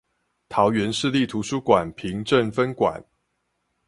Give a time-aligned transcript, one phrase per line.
[0.49, 3.03] 桃園市立圖書館平鎮分館